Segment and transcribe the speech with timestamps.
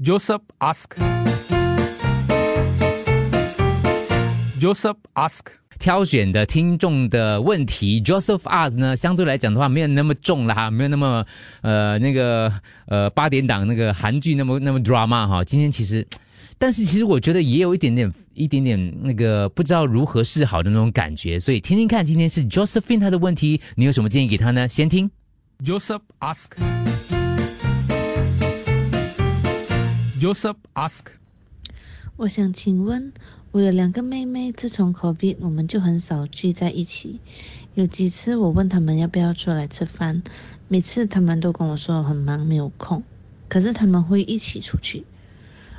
[0.00, 0.94] Joseph ask.
[4.60, 5.46] Joseph ask.
[5.80, 11.26] 挑选的听众的问题，Joseph Us 呢，相对来讲的话没有那么重了哈，没有那么
[11.62, 12.52] 呃那个
[12.86, 15.42] 呃八点档那个韩剧那么那么 drama 哈。
[15.42, 16.06] 今天其实，
[16.58, 24.68] 但是其实我觉得也有一点点一点点那个不知道如何是好的那种感觉，所以听听看，今天是 Josephine 她的问题，你有什么建议给他呢？
[24.68, 25.10] 先听
[25.64, 26.77] Joseph ask.
[30.18, 31.04] Joseph ask.
[32.16, 33.12] 我想请问，
[33.52, 37.20] 我有两个妹妹，自从 COVID 我们就很少聚在一起。
[37.74, 40.20] 有几次我问他们要不要出来吃饭，
[40.66, 43.00] 每次他们都跟我说很忙没有空，
[43.48, 45.04] 可是他们会一起出去。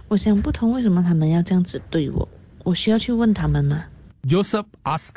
[0.07, 2.30] 我想不通为什么他们要这样子对我，
[2.63, 3.83] 我需要去问他们吗
[4.23, 5.16] ？Joseph ask.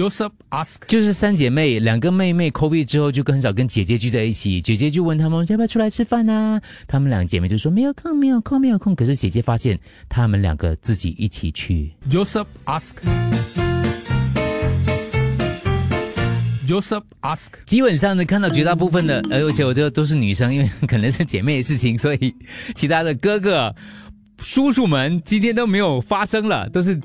[0.00, 0.76] Joseph ask.
[0.86, 6.58] 就是三姐妹，两个妹妹 COVID 之后就很少跟姐姐聚在一起，姐姐就问她们要不要出来吃饭啊？
[6.88, 8.96] 她们两姐妹就说没有空，没有空，没有空。
[8.96, 11.92] 可是姐姐发现她们两个自己一起去。
[12.10, 12.92] Joseph ask.
[16.66, 17.48] Joseph ask.
[17.66, 22.34] 基本上呢，看到绝大部分的，呃而且我都都是女生，因为可能是姐妹的事情，所以
[22.74, 23.74] 其他的哥哥、
[24.38, 26.98] 叔叔们今天都没有发生了，都是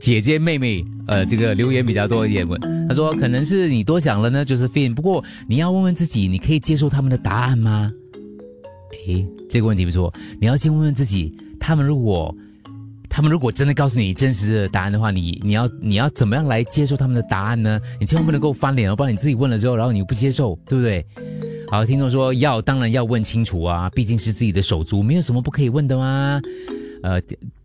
[0.00, 2.58] 姐姐妹妹，呃，这个留言比较多一点问。
[2.88, 4.94] 他说可能是你多想了呢，就是 Fin。
[4.94, 7.92] 不过你要问问自己，你可以接受他们的答案吗？
[9.06, 12.34] 诶，这个问题不错，你要先问问自己，他们如果。
[13.12, 17.80] 他们如果真的告诉你真实的答案的话，你你要你要怎么样来接受他们的答案呢？
[17.98, 21.04] 你千万不能够翻脸哦，不然你自己问了之后，然后你又不接受，对不对？
[21.68, 26.40] 好，听众说要当然要问清楚啊，毕竟是自己的手足，没有什么不可以问的吗？
[27.02, 27.20] 呃，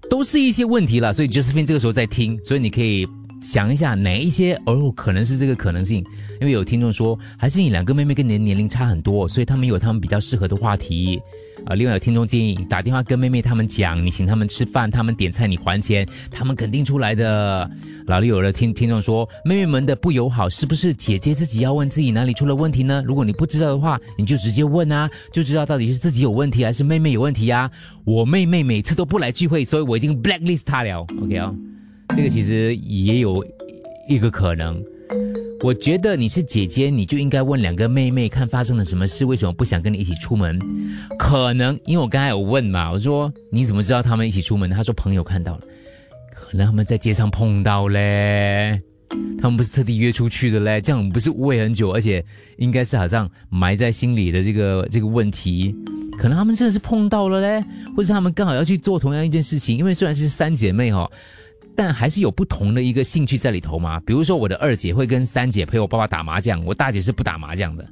[0.09, 3.07] 都是一些问题了，所以 Justin 这个时候在听，所以你可以
[3.45, 6.03] 想一下哪一些哦可能是这个可能性，
[6.41, 11.21] 因为有听众说还是你两个妹妹跟你的年龄差很多，所以他们有他们比较适合的话题。
[11.67, 17.69] 啊，另外有听众建议打电话跟妹妹他们讲，你请他们吃饭，他们点菜你还钱，他们肯定出来的。
[18.07, 23.03] 老李有了听听众说，妹妹们的不友好是不是姐姐自己要问自己哪里出了问题呢？
[23.05, 27.69] 如果你不知道的话，你就直接问啊，就知道到底是自己有问题还是妹妹有问题啊。
[28.03, 31.05] 我妹妹每次都不来聚会，所以我已经 blacklist 她了。
[31.21, 31.51] OK 啊、
[32.09, 33.45] 这个其实也有
[34.09, 34.83] 一个可能。
[35.61, 40.59] 我觉得你是姐姐，你就应该问两个妹妹看发生了什么事，为什么不想跟你一起出门？
[41.17, 44.75] 可能因为我刚才有问嘛，我说你怎么知道他们一起出门的？
[44.75, 45.61] 他说朋友看到了，
[46.31, 48.79] 可能他们在街上碰到嘞，
[49.39, 52.23] 他们不是特地约出去的嘞，这样不是误会很久，而且
[52.57, 55.73] 应该是好像埋在心里的这个这个问题，
[56.17, 57.63] 可能他们真的是碰到了嘞，
[57.95, 61.09] 或者是他们刚好要去做同样一件事情，因为虽然是三姐妹哦。
[61.75, 63.99] 但还是有不同的一个兴趣在里头嘛。
[64.01, 67.83] 比如说，我的二姐会跟三姐陪我爸爸打麻将，我大姐是不打麻将的，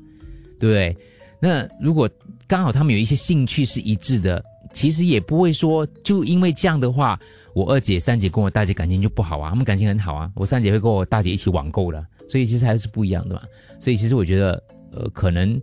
[0.59, 0.97] 对不对？
[1.41, 2.09] 那如果
[2.47, 7.19] 刚好他们有一些兴趣是一致的，其实也不会说就因为这样的话，
[7.53, 10.31] 我二姐、三姐跟我大姐感情就不好啊，他们感情很好啊。
[10.35, 13.41] 我三姐会跟我大姐一起网购的，所以其实还是不一样的嘛。
[13.79, 14.63] 所以其实我觉得，
[14.94, 15.61] 呃，可能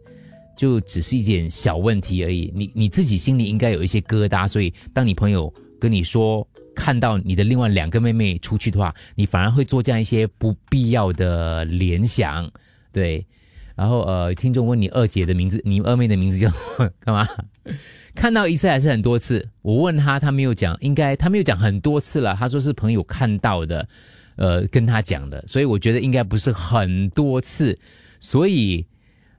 [0.57, 2.53] 就只是一件小问题而已。
[2.55, 6.47] 你你自己心里应该有一些疙瘩，所以当你朋友跟你说。
[6.81, 12.51] 看到你的另外两个妹妹出去的话，你反而会做这样一些不必要的联想，
[12.91, 13.27] 对。
[13.77, 16.51] 然后呃，听众问你二姐的名字，你二妹的名字叫
[17.01, 17.29] 干嘛？
[18.17, 19.47] 看到一次还是很多次？
[19.61, 22.35] 我问他，他没有讲，应该他没有讲很多次了。
[22.35, 23.87] 他说是朋友看到的，
[24.37, 27.79] 呃，跟他讲的，所以我觉得应该不是很多次。
[28.19, 28.87] 所以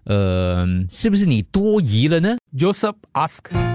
[0.06, 3.71] 呃，是不是你多疑了呢 Joseph ask.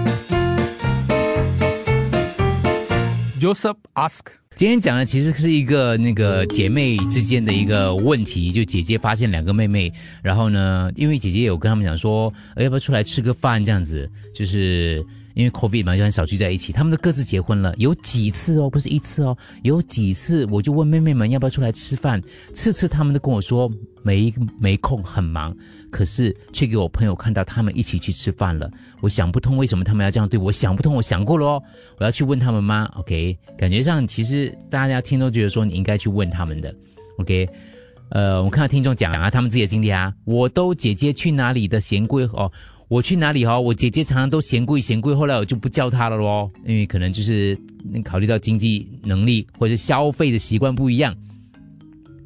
[3.39, 4.21] Joseph ask.
[4.55, 9.93] 今天讲的其实是一个那个姐妹之间的一个问题，就姐姐发现两个妹妹，
[10.23, 15.05] 然后呢，因为姐姐有跟他们讲说，要不要出来吃个饭这样子，就是
[15.37, 16.73] 因为 COVID 嘛，就很少聚在一起。
[16.73, 22.19] 他们都各自结婚了，有几次哦，不是一次哦，有几次我就问妹妹们要不要出来吃饭，
[22.55, 23.71] 次次他们都跟我说
[24.01, 25.55] 没没空，很忙，
[25.91, 28.67] 可是却给我朋友看到他们一起去吃饭了。
[28.99, 31.63] 我想不通为什么他们要这样对我，想不通，我想过了哦，
[31.99, 36.73] 我要去问他们吗？OK，感觉上其实大家听都觉得说你应该去问他们的
[37.19, 37.47] ，OK。
[38.09, 42.49] 呃，我看到听众讲啊，他们自己的经历啊，我都姐姐去哪里的嫌贵哦，
[42.87, 47.57] 我去哪里哦，我姐姐常常都嫌贵嫌贵，后来我就不叫她了咯，因为可能就是
[48.03, 51.15] 考虑到经济能力或者消费的习惯不一样。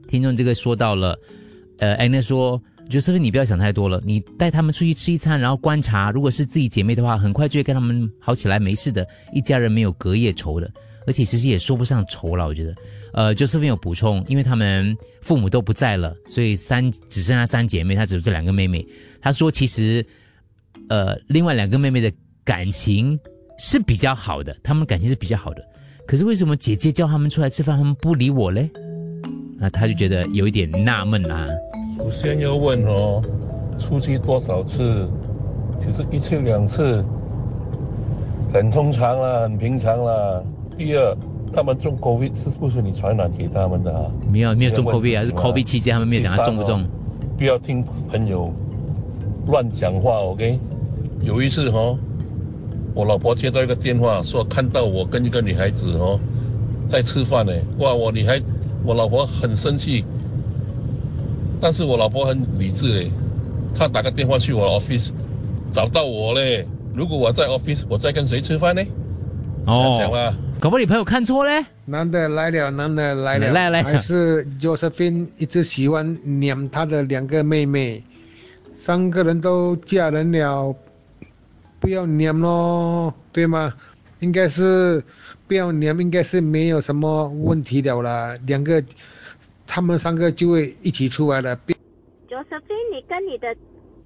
[0.07, 1.17] 听众这个说到了，
[1.79, 2.61] 呃，安娜说。
[2.89, 10.69] 就是你不要想太多了，你带他们出去吃一餐，然后观察，如果是自己姐妹的话，很快就会跟他们好起来，没事的，一家人没有隔夜仇的，
[11.07, 12.75] 而且其实也说不上仇了，我觉得。
[13.13, 18.85] 呃，就是没有补充，因为他们父母都不在了，所以三只剩下三姐妹，她只有这两个妹妹。
[19.21, 20.05] 她说其实
[20.91, 22.11] 呃，另外两个妹妹的
[22.43, 23.17] 感情
[23.57, 25.63] 是比较好的，她们感情是比较好的。
[26.05, 28.69] 可是为什么姐姐叫他们出来吃饭，他们不理我嘞？
[29.57, 31.47] 那，他就觉得有一点纳闷啊。
[31.97, 33.23] 首先要问哦，
[33.79, 35.09] 出去多少次？
[35.79, 37.01] 其实一次两次，
[38.51, 40.43] 很通常啦，很平常啦。
[40.77, 41.17] 第二，
[41.53, 44.11] 他们中 COVID 是不是你传染给他们的啊？
[44.29, 46.85] 没有没有中 COVID 还是 COVID 期间他们没有讲他中不中？
[47.37, 48.53] 不要听朋友
[49.47, 50.59] 乱讲话，OK？
[51.23, 51.97] 有一次哦，
[52.93, 56.19] 我老婆接到一个电话，说看到我跟一个女孩子哦
[56.87, 57.53] 在吃饭呢。
[57.77, 60.03] 哇，我女孩子，我老婆很生气，
[61.59, 63.11] 但是我老婆很理智嘞，
[63.73, 65.11] 她打个电话去我的 office
[65.71, 66.67] 找到我嘞。
[66.93, 68.81] 如果我在 office，我在跟谁吃饭呢？
[69.65, 70.33] 想想啦。
[70.59, 71.65] 搞不好你朋友看错嘞？
[71.85, 78.03] 男的来了，男的来了，来来还是 Josephine 一直喜欢黏他的两个妹妹，
[78.75, 80.75] 三个人都嫁人了，
[81.81, 83.73] 不要黏咯，对吗？
[84.19, 85.03] 应该是
[85.47, 88.37] 不要黏，应该是没有什么问题了啦。
[88.45, 88.81] 两个，
[89.65, 91.57] 他们三个就会一起出来了。
[92.29, 93.53] Josephine，你跟你的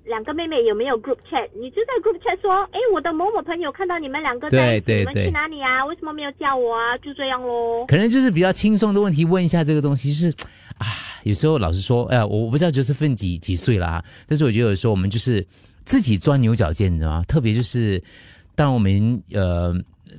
[0.05, 1.49] 两个妹妹有没有 group chat？
[1.53, 5.85] 你就在 group chat 说，哎，我的某某朋友看到你们两个在一起，对对对你们去哪里啊？
[5.85, 6.97] 为什么没有叫我啊？
[6.99, 7.85] 就这样咯。
[7.87, 10.29] 可能就是比较轻松的问题，问一下这个东西是
[10.77, 10.87] 啊，
[11.23, 15.45] 有时候老实说，哎呀，我我不知道 Josephine 几几岁啦，但是我觉得有时候我们就是
[15.85, 17.23] 自己钻牛角尖，你知道吗？
[17.27, 18.01] 特别就是
[18.55, 19.73] 当我们呃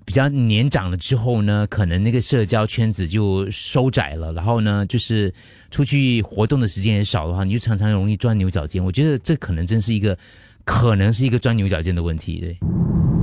[0.05, 5.33] 比较年长了之后呢，可能那个社交圈子就收窄了，然后呢，就是
[5.71, 8.85] 出去活动的时间也少的话，你就常常容易钻牛角尖。
[8.85, 10.17] 我觉得这可能真是一个，
[10.65, 12.57] 可能是一个钻牛角尖的问题，对。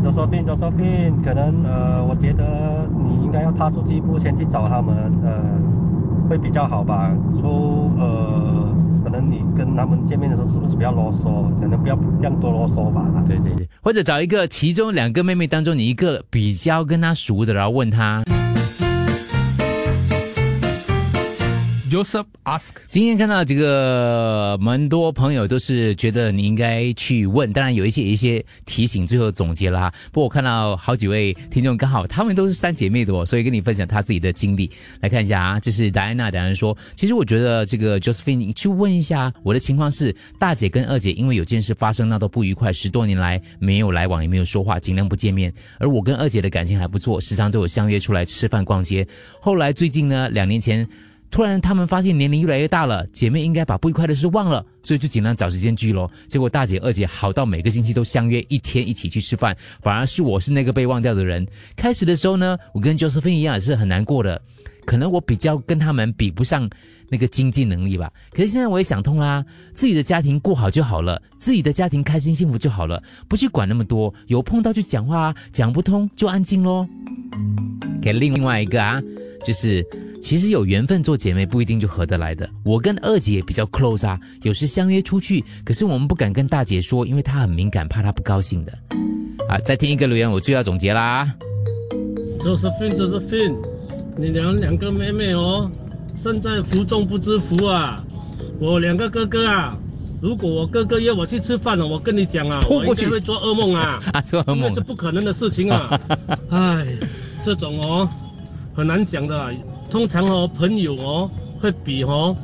[0.03, 0.85] 周说病，周说病，
[1.23, 4.93] 可能呃，我觉得你应该要踏出第一步，先去找他们，
[5.23, 5.39] 呃，
[6.27, 7.09] 会比较好吧。
[7.39, 8.32] 出呃，
[9.13, 11.47] 能你跟他们见面的时候，是不是不要啰嗦？
[11.61, 13.05] 可能不要这样多啰嗦吧。
[13.27, 18.23] 对对对，或者找一个其中两个妹妹当中你一个比较跟她熟的，然后问她。
[21.93, 29.93] Joseph ask 今天看到这个蛮多朋友都是觉得你应该去问，当然有一些一些提醒，最后总结啦。
[30.11, 34.71] 不过我看到好几位听众刚好她们都是三姐妹的哦，所以跟你分享她自己的经历。
[35.01, 45.53] 来看一下啊，这是戴安娜，戴安说，其实我觉得这个 Josephine 你去问一下，我的情况是大姐跟二姐因为有件事发生闹到不愉快，十多年来没有来往也没有说话，尽量不见面。
[45.77, 49.07] 而我跟二姐的感情还不错，时常都有相约出来吃饭逛街。
[49.39, 50.89] 后来最近呢，两年前。
[51.33, 56.09] 突然，他们发现年龄越来越大了，姐妹应该把不愉快的事忘了，所以就尽量找时间聚咯。
[56.27, 61.43] 结果大姐、二姐好到每个星期都相约一天一起去吃饭，反而是我是那个被忘掉的人。
[61.75, 64.39] 开始的时候呢，我跟 Josephine 一样也是很难过的，
[64.85, 66.69] 可能我比较跟他们比不上
[67.09, 68.11] 那个经济能力吧。
[68.29, 69.43] 可是现在我也想通啦，
[69.73, 74.13] 自己的家庭过好就好了，自己的家庭开心幸福就好了，不去管那么多。
[74.27, 76.87] 有碰到就讲话啊，讲不通就安静咯。
[77.99, 79.01] 给另外一个啊，
[79.45, 79.85] 就是
[80.21, 82.49] 其实有缘分做姐妹不一定就合得来的。
[82.63, 88.71] 我跟二姐比较 close 啊，有时相约出去，可是我们不敢跟大姐说，因为她很敏感，怕她不高兴的。
[89.49, 91.29] 啊，再听一个留言，我就要总结啦。
[92.39, 93.55] Josephine Josephine，
[94.17, 95.69] 你两两个妹妹哦，
[96.15, 98.03] 身在福中不知福啊！
[98.59, 99.77] 我两个哥哥啊，
[100.21, 103.99] 如果我哥哥约我去吃饭了，我跟你讲啊，我一定会做噩梦啊！
[104.13, 104.67] 啊，做噩梦了。
[104.67, 105.99] 因为是不可能的事情啊！
[106.49, 106.85] 哎，
[107.43, 108.09] 这种哦
[108.73, 109.51] 很难讲的、啊，
[109.89, 112.35] 通常哦朋友哦会比哦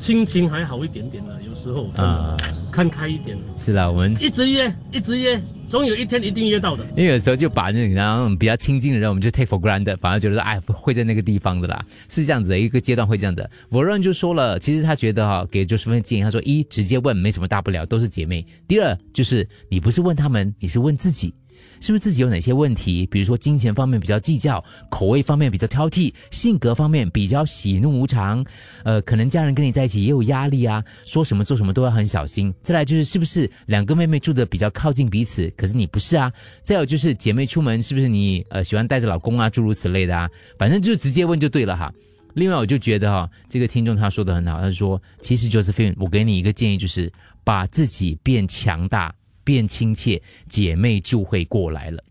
[0.00, 2.36] 亲情还好一点点的，有时候啊
[2.72, 5.40] 看开一点，是啦，我们一直约一直约，
[5.70, 6.82] 总有一天一定约到的。
[6.96, 13.48] 因为有时候就把那种比较亲近的人，我们就 take for granted，反而觉得哎会在那个地方的啦，是这样子的一个阶段会这样的。
[13.68, 18.44] 我润就说了，其实他觉得哈、给 Josephine 建议，他说一直接问没什么大不了，都是姐妹。
[18.66, 21.34] 第二就是你不是问他们，你是问自己。
[21.80, 23.06] 是不是自己有哪些问题？
[23.06, 28.44] 比如说金钱方面比较计较，口味方面比较挑剔，性格方面比较喜怒无常，
[28.84, 32.52] 呃，可能家人跟你在一起也有压力啊，说什么做什么都要很小心。
[32.62, 36.32] 再来就是是不是两个妹妹住的比较靠近彼此，可是你不是啊？
[36.62, 40.30] 再有就是姐妹出门是不是你呃喜欢带着老公啊，诸如此类的啊？
[40.58, 41.92] 反正就直接问就对了哈。
[42.34, 47.12] 另外，我就觉得哈，这个听众他说的很好，他说其实 Josephine，我给你一个建议，就是
[47.44, 49.14] 把自己变强大。
[49.44, 52.02] 变亲切，姐妹就会过来了。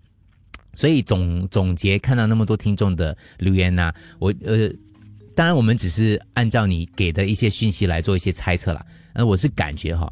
[0.76, 4.70] 所以总总结看到那么多听众的留言呐、我呃，
[5.36, 8.86] 当然我们只是按照你给的一些讯息来做一些猜测啦。
[9.14, 10.12] 呃，我是感觉哈，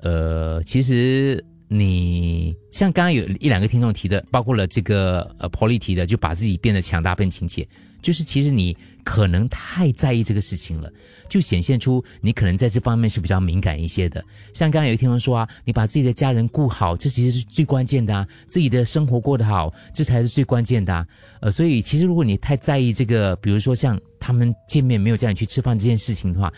[0.00, 1.42] 呃，其实
[1.76, 7.66] 你像刚刚有一两个听众提的，包括了这个呃 Polly 提的，就把自己变得强大、变亲切，
[8.00, 10.88] 就是其实你可能太在意这个事情了，
[11.28, 14.24] 就显现出你可能在这方面是比较敏感一些的。
[14.52, 21.04] 像刚刚有一听众说啊，你把自己的家人顾好，这其实是最关键的啊，自己的生活过得好，这才是最关键的啊。
[21.40, 26.52] 呃，所以其实如果你太在意这个，比如说像他们见面没有叫你去吃饭这件事情的话，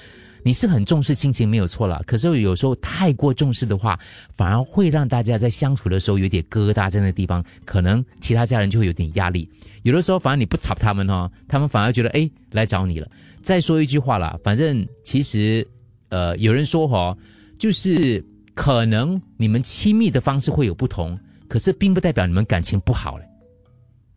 [0.46, 3.98] 你是很重视亲情没有错了，可是有时候太过重视的话，
[4.36, 9.50] 反而会让大家在相处的时候有点疙瘩在那个地方，可能其他家人就会有点压力。
[9.82, 13.10] 有的时候反而你不吵他们哦，他们反而觉得哎来找你了。
[13.42, 15.66] 再说一句话啦，反正其实
[16.10, 17.18] 呃有人说哈，
[17.58, 18.24] 就是
[18.54, 23.24] 可能你们亲密的方式会有不同，可是并不代表你们感情不好嘞。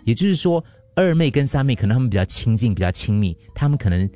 [0.03, 4.07] 也就是说，二妹跟三妹可能他们比较亲近、比较亲密，他们可能。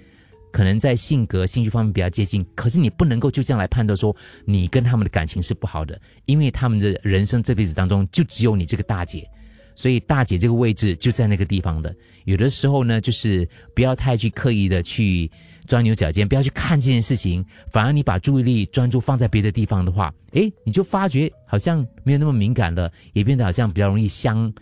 [0.53, 9.27] 可能在性格、兴趣方面比较接近，可是你不能够就这样来判断说你跟他们的感情是不好的，因为他们的人生这辈子当中就只有你这个大姐，
[9.75, 11.93] 所以大姐这个位置就在那个地方的。
[12.25, 15.29] 有的时候呢，就是不要太去刻意的去
[15.65, 24.53] 钻牛角尖，不要去看这件事情，反而你把注意力专注放在别的地方的话，诶，你就发觉好像没有那么敏感了，也变得好像比较容易相，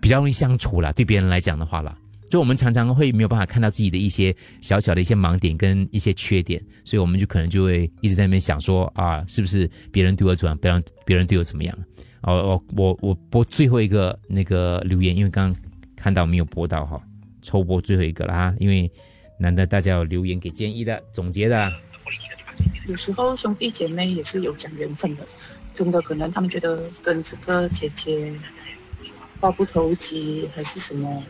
[0.00, 0.92] 比较容易相处了。
[0.92, 1.98] 对别人来讲的话了。
[2.28, 11.78] 就我们常常会没有办法看到自己的一些小小的一些盲点跟一些缺点，所以我们就可能就会一直在那边想说啊，是不是别人对我怎么样，别人别人对我怎么样？
[12.22, 15.62] 哦哦，我我播最后一个那个留言，因为刚刚
[15.96, 17.00] 看到没有播到哈，
[17.42, 18.90] 抽播最后一个啦，因为
[19.38, 21.72] 难得大家有留言给建议的总结的。
[22.88, 25.24] 有时候兄弟姐妹也是有讲缘分的，
[25.72, 28.34] 真的可能他们觉得跟这个姐姐
[29.40, 31.22] 话不投机还是什么。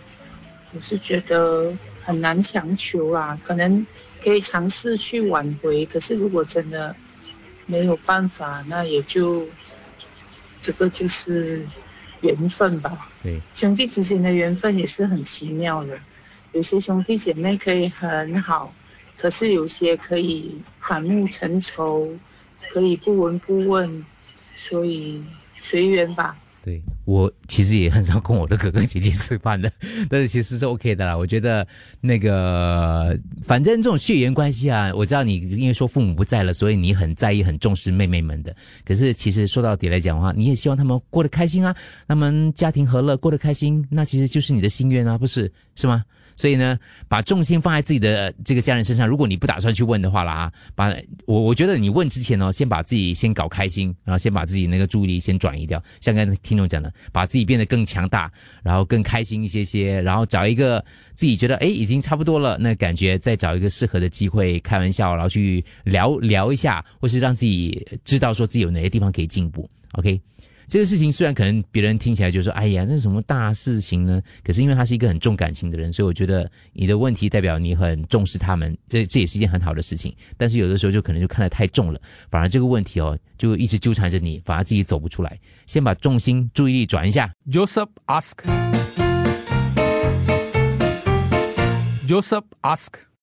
[0.72, 1.72] 我是觉得
[2.02, 3.86] 很难强求啦，可能
[4.22, 6.94] 可以尝试去挽回，可是如果真的
[7.66, 9.46] 没有办法，那也就
[10.60, 11.64] 这个就是
[12.20, 13.10] 缘分吧。
[13.22, 15.98] 对，兄弟之间的缘分也是很奇妙的，
[16.52, 18.72] 有些兄弟姐妹可以很好，
[19.16, 22.16] 可是有些可以反目成仇，
[22.70, 25.24] 可以不闻不问，所以
[25.60, 26.36] 随缘吧。
[26.62, 29.72] 对我其实也很少跟我的哥哥姐姐吃饭的，
[30.08, 31.16] 但是其实是 OK 的啦。
[31.16, 31.66] 我觉得
[32.00, 38.54] 那个反正这种血缘关系啊，我知道你因为说父母不在了，所以你很在意、很重视妹妹们的。
[38.84, 41.74] 可是其实说到底来讲的话，你也希望他们过得开心啊，
[42.06, 46.04] 他们家庭和乐，过得开心，那其实就是你的心愿啊，不是是吗？
[46.36, 46.78] 所以呢，
[47.08, 49.08] 把重心放在自己的这个家人身上。
[49.08, 50.94] 如果你不打算去问的话啦，把
[51.26, 55.82] 我我觉得你问之前呢，先把自己先搞开心，然后先把自己那个注意力先转移掉。
[56.00, 58.28] 像刚才听众讲的，把自己自己变得更强大，
[58.64, 69.70] 然后更开心一些些，然后找一个自己觉得哎已经差不多了，那感觉再找一个适合的机会开玩笑，然后去聊聊一下，或是让自己知道说自己有哪些地方可以进步。
[69.92, 70.20] OK。
[70.68, 80.14] 这个事情虽然可能别人听起来就说：“哎呀，这是什么大事情呢？”可是因为他是一个很重感情的人，所以我觉得你的问题代表你很重视他们，这这也是一件很好的事情。
[80.36, 81.98] 但是有的时候就可能就看得太重了，
[82.30, 85.38] 反而这个问题哦就一直纠缠着你，反而自己走不出来。
[85.66, 87.32] 先把重心注意力转一下。
[87.50, 88.34] Joseph ask.
[92.06, 93.07] Joseph ask.